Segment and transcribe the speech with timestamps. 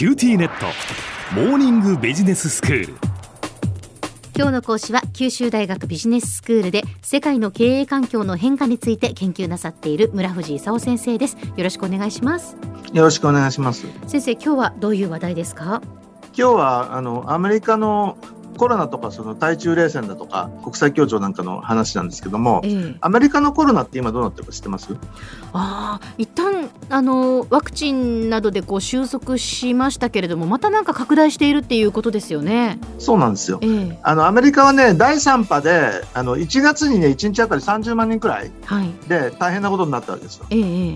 [0.00, 0.64] QTnet。
[1.34, 2.94] モーニングビジネススクール。
[4.34, 11.36] 今日の講師は九州大学ビジネススクールで世界の経営環境の変化について研究なさっている村藤功先生です。
[11.54, 12.56] よろしくお願いします。
[12.94, 13.86] よろしくお願いします。
[14.06, 15.82] 先生今日はどういう話題ですか？
[16.34, 18.16] 今日はあのアメリカの
[18.60, 24.92] コロナとかその対中冷戦だとか国際協調なんかの話なんですけども、ええ、アメリカのコロナって今どうなってるか知ってます？
[25.54, 32.78] ああ一旦あのワクチンなどでこう収束しましたけれどもまたなんか拡大しているっていうことですよね。
[32.98, 38.50] そうなんですよ、え、あのアメリカはね第3波であの1月にね1日あたり30万人くらい
[39.08, 40.44] で大変なことになったわけですよ、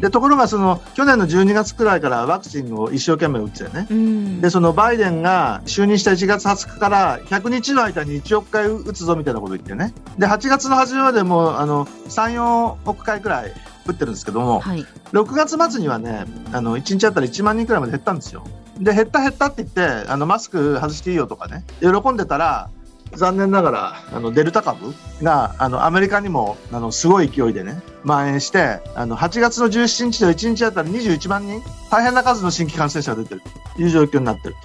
[0.02, 9.94] でところがその去年の12月くらいからワクチンを一生懸命打ってね、うん、でそのバイデンが就任した1月20日から100日の間に1億回打つぞみたいなこと言ってね。
[10.18, 13.52] で、8月の初めまでもあの3、4億回くらい
[13.86, 18.44] 打ってるんですけども、はい、6月末にはね、あの1日あたり1万人くらいまで減ったんですよ。
[18.78, 22.70] で、減った減ったって言って、あのマスク外していいよとかね、喜んでたら、
[23.17, 33.42] 残念ながらあのデルタ株があのアメリカにもあのすごい勢いでね蔓延してあの8月の17日で1日あたり21万人大変な数の新規感染者が出てる
[33.77, 34.57] という状況になっている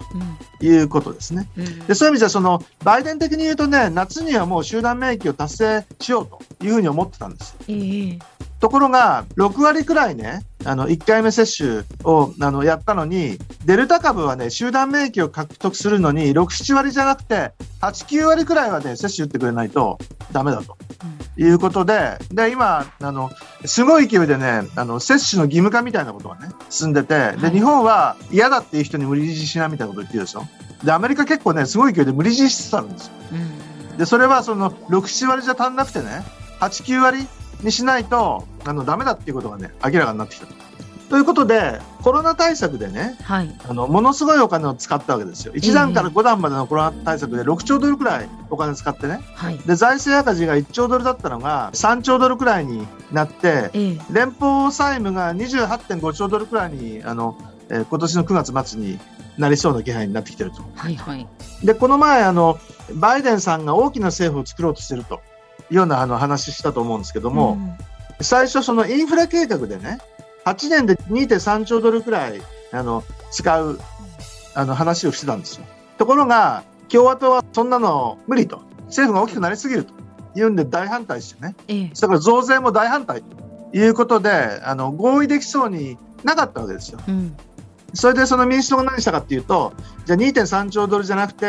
[0.60, 1.48] ということですね。
[1.58, 7.56] うん、でそういう意味ではそのバイデン的に言うとね夏にはもう集団免疫を達成しようというふうに思ってたんです。
[7.68, 8.20] えー
[8.60, 19.98] ところが、6割くらいね、あの、1回目接種を、あの、やったのに、デルタ株はね、集団免疫を獲得するのに、6、7割じゃなくて、8、9割くらいはね、接種打ってくれないと
[20.32, 20.78] ダメだと。
[21.38, 23.32] いうことで、で、今、あの、
[23.64, 30.46] すごい勢いでね、あの、接種の義務化みたいなことがね、進んでて、で、日本は嫌だっていう人に無理強いしなみたいなこと言ってるでしょ？
[30.84, 33.14] で、アメリカ結構ね、すごい勢いで無理強いしつつあるんですよ。
[33.98, 36.26] で、それはその、6、7割じゃ足んなくてね、
[36.60, 37.26] 8、9割
[37.62, 40.70] にしないとあのダメだっていうことがね明らかになってきたと。
[41.10, 45.54] ということで、コロナ対策でね、はい、あのものすごいお金を使ったわけですよ。
[45.54, 57.36] 1段から5段までのコロナ対策で6兆ドルくらいお金使ってね、はい、で財政赤字が1兆ドルだったのが3兆ドルくらいになって、えー、連邦債務が28.5兆ドルくらいにあの、
[57.70, 59.00] えー、今年の9月末に
[59.40, 60.62] なりそうな気配になってきてると。
[60.76, 61.28] はいはい、
[61.64, 62.60] でこの前あの
[62.94, 65.22] バイデンさんが大きな政府を作ろうとしてると。
[65.70, 67.78] ようなあの話したと思うんですけども、うん、
[68.22, 70.00] 最初そのインフラ計画でね、
[70.46, 72.42] 8年で2.3兆ドルくらい
[72.72, 73.80] あの使う
[74.56, 75.66] あの話をしてたんですよ。
[75.98, 78.62] ところが、共和党はそんなの無理と。
[78.88, 79.94] 政府が大きくなりすぎると
[80.36, 81.56] いうんで大反対してね。
[81.68, 84.32] ええ、だから増税も大反対ということで、
[84.64, 87.00] あの合意できそうになかったわけですよ。
[87.08, 87.38] うん、
[87.94, 89.74] それでその民主党が何したかっていうと、
[90.06, 91.46] じゃあ2.3兆ドルじゃなくて、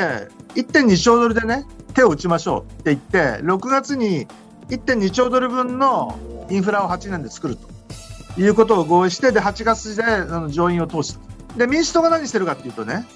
[0.55, 4.27] 1.2兆ドルでね、手を打ちましょうって言って、6月に
[4.69, 6.19] 1.2兆ドル分の
[6.51, 11.21] インフラを8年で作るということを合意して、で8月であの上院を通した。
[11.57, 13.07] で民主党が何してるかっていうとね、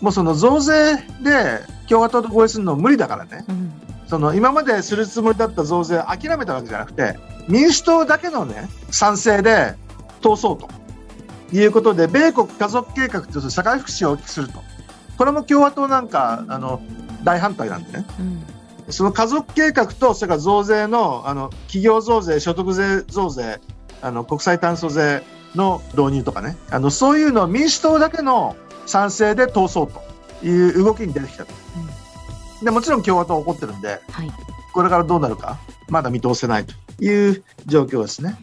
[0.00, 3.72] もうその増税で共和党と合意するの無理だからね、うん、
[4.06, 7.18] その今までするつもりだった増税を諦めたわけじゃなくて、
[7.48, 9.74] 民主党だけのね、賛成で
[10.22, 10.68] 通そうと
[11.52, 14.60] いうことで、米国家族計画という社会福祉を大きくすると。
[15.18, 16.80] これも共和党なんか、あの、
[17.24, 18.06] 大反対なんでね。
[18.18, 18.44] うん
[18.92, 23.60] その家族計画と、それから増税の、あの、企業増税、所得税増税、
[24.02, 25.22] あの、国際炭素税
[25.54, 29.92] の導入とかね、あの、そういうのを民主党だけの賛成で通そう
[30.40, 31.52] という動きに出てきたと。
[32.60, 34.32] うん、で、もちろん共和党は怒ってるんで、はい、
[34.72, 35.58] これからどうなるか、
[35.88, 38.36] まだ見通せないという状況ですね。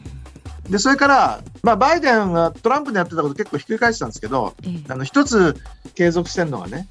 [0.70, 5.56] で、それから、まあ、バイデンはトランプでやってたこと結構ひっくり返したんですけど、ええ、あの、一つ
[5.96, 6.90] 継続してるのがね、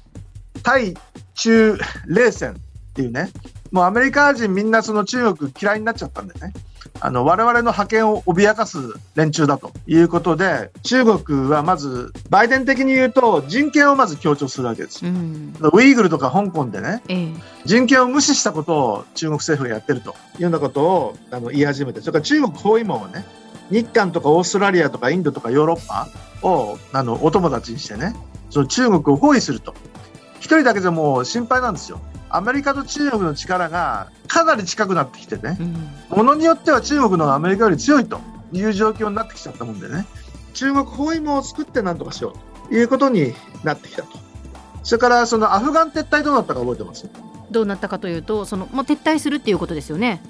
[0.63, 0.95] 対
[1.37, 1.77] 中
[2.07, 2.55] 冷戦っ
[2.93, 3.29] ていうね、
[3.71, 6.51] もうアメリカ人みんなその中国嫌いになっちゃったんでね、
[6.99, 8.77] あの、我々の覇権を脅かす
[9.15, 15.11] 連中だということで、中国はまず、バイデン的に言うと人権をまず強調するわけですよ。
[15.11, 17.33] うん、ウイグルとか香港でね、ええ、
[17.65, 23.25] 人権を無視したことを中国政府がやってるというようなことをあの言い始めて、それから中国包囲網をね、
[23.69, 26.07] 日韓とかオーストラリアとかインドとかヨーロッパ
[26.41, 28.15] をあのお友達にしてね、
[28.49, 29.75] その中国を包囲すると。
[30.39, 31.99] 一人だけじゃもう心配なんですよ。
[32.29, 35.57] アメリカと中国の力がかなり近くなってきてね、
[36.09, 38.19] も、う、の、ん、によっては中国のアメリカより強いと
[38.51, 40.05] いう状況になってきちゃったもんでね、
[40.53, 42.35] 中国包囲網を作ってなんとかしよ
[42.65, 44.09] うということになってきたと。
[44.83, 47.09] それからそのアフガン撤退どうなったか覚えてます？
[47.49, 50.21] どうなったかというと、そのもう撤退するっていうことですよね。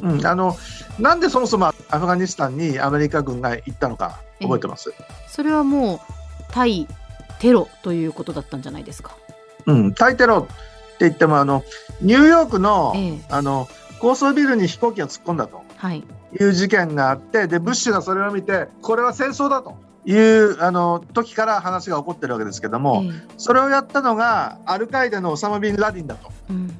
[0.00, 0.56] うん、あの
[0.98, 4.92] なんでそもそもアフガニスタンにアメリカ軍が行ったのか覚えてます、
[5.28, 6.00] それはもう
[6.50, 6.86] 対
[7.38, 9.16] テロということだったんじゃないですか。
[9.66, 10.54] うん、対テロって
[11.00, 11.64] 言ってもあの
[12.00, 13.68] ニューヨークのええ、あの
[14.00, 15.62] 高層ビルに飛行機が突っ込んだと。
[15.92, 16.04] い。
[16.40, 19.76] う事件があってでブッシュがそれを見てこれは戦争だと。
[20.04, 23.04] いうあの時から話が起こってるわけですけども、
[23.36, 26.32] それをやったのがアルカイダのオサマ・ビン・ラディンだと。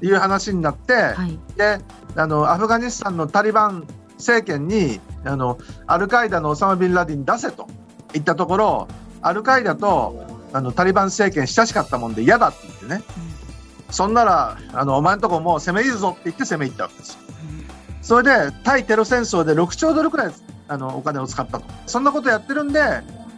[0.03, 1.79] いう話になって、うんはい、で
[2.17, 3.87] あのアフガニスタンのタリバン
[4.17, 7.69] 政権にあのアルカイダのオサマ・ビン・ラディン出せと
[8.13, 8.89] 言ったところ
[9.23, 13.03] アルカイダとあのタリバン政権親しかったもんで嫌だって言ってね、
[13.89, 17.21] うん、そんならあのお前んとこもう攻め入るぞって言って攻め入ったわけですよ。
[18.03, 20.33] それで対テロ戦争で6兆ドルくらい
[20.69, 21.65] あのお金を使ったと。
[21.87, 22.81] そんなことやってるんで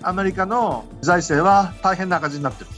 [0.02, 2.70] アメリカの財政は大変な赤字になってる。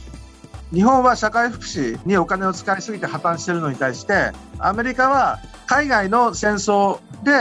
[0.73, 7.31] 日本は社会福祉にお金を使いすぎて破綻しているのに対してアメリカは海外の戦争で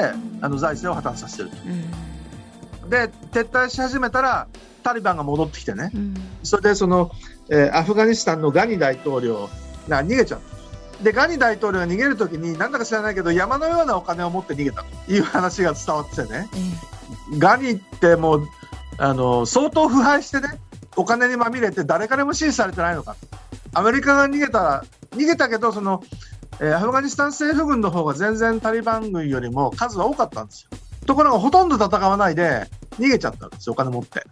[0.41, 1.57] あの財政を破綻させてると、
[2.85, 4.47] うん、で撤退し始めたら
[4.85, 6.15] タリバンが戻ってきてね、うん、
[6.47, 7.11] それでその、
[7.51, 9.51] えー、アフガニスタンのガニ大統領
[9.89, 15.13] が逃げちゃったでガニ大統領が逃げるときになんだか知らないけど山のようなお金を持って逃げたと。
[15.13, 16.49] いう話が伝わってね、
[17.39, 18.49] ガニってもう
[18.99, 20.59] あの相当腐敗してね
[20.97, 23.17] お金にまみれて誰からも支持されてないのか。
[23.75, 26.03] アメリカが逃げた逃げたけどその、
[26.61, 30.79] えー、アフガニスタン政府軍の方が全然タリバン軍よりも数は多かったんですよ。
[31.07, 34.25] ところがほとんど戦わないで逃げちゃったんですよお金持って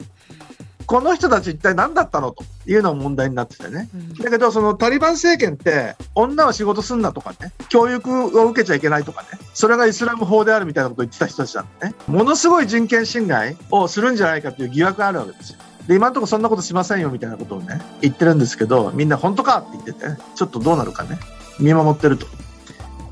[0.86, 7.52] この人たち一体何だったのというのも問題になっててね、うん、だけどそのタリバン政権って女は仕事すんなとかね。
[7.68, 9.28] 教育を受けちゃいけないとかね。
[9.54, 11.94] それがイスラム法であるみたいなことを言ってた人たちなんでね。
[12.06, 15.58] ものすごい人権侵害をするんじゃないかという疑惑があるわけですよ。
[15.86, 21.18] で今のところそんなことしませんよみたいなことをね言ってるんですけどみんな本当かって言っててちょっとどうなるかね。
[21.60, 22.26] 見守ってると。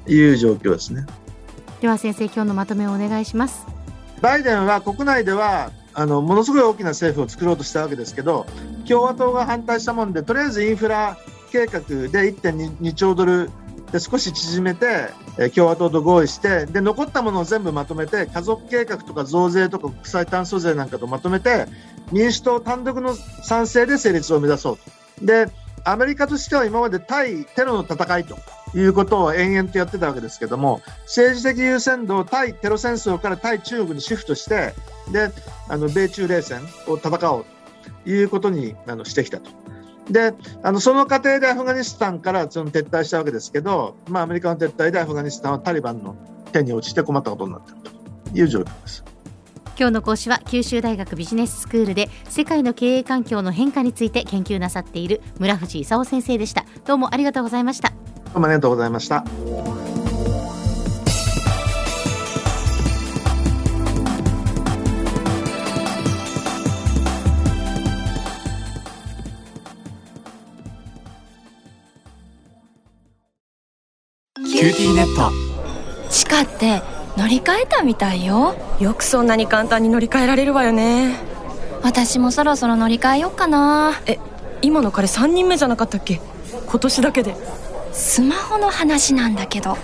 [0.07, 1.07] いう状況ですね。
[1.81, 3.67] では先生今日のまとめをお願いします。
[4.21, 8.47] バイデンは国内ではあのものすごい大きな政府を作ろうとしたわけですけど
[8.89, 11.19] 共和党が反対したもんでとりあえずインフラ
[11.51, 13.51] 計画で1.2兆ドル
[13.93, 21.67] で少し縮めて、え共和党と合意してで残ったものを全部まとめて家族計画とか増税とか国際炭素税なんかとまとめて
[22.11, 24.79] 民主党単独の賛成で成立を目指そう
[25.21, 25.27] と。
[25.27, 25.47] で
[25.85, 28.39] アメリカとしては今まで対テロの戦いと
[28.75, 34.75] いうことを延々とやってたわけですけども政治的優先度を対テロ戦争から対中国にシフトして
[35.11, 35.31] で
[35.69, 37.45] あの米中冷戦を戦おう
[38.05, 39.51] ということにあのしてきたと。
[40.11, 46.17] であのその過程でアフガニスタンからその撤退したわけですけど、まあ、アメリカの撤退でアフガニスタンはタリバンの
[46.53, 49.05] 手に落ちて困ったことになっているという状況です。
[49.79, 57.92] 今日の講師は九州大学ビジネススクールで世界の経営環境の変化について研究なさっている村藤勲先生でしたどうもありがとうございました
[58.33, 59.25] どうもありがとうございました。
[74.35, 75.31] QTnet。
[76.09, 76.83] 地下って
[77.19, 78.55] 乗り換えたみたいよ。
[78.81, 81.17] よくそんなに簡単に乗り換えられるわよね。
[81.83, 84.01] 私もそろそろ乗り換えようかな。
[84.07, 84.19] え
[84.63, 86.23] 今の彼3人目じゃなかったっけ？
[86.67, 87.37] 今年だけで
[87.93, 89.77] スマホの話なんだけど。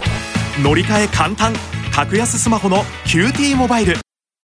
[0.63, 1.53] 乗り換え簡単。
[1.95, 4.08] 格安スマホの QT モバイル。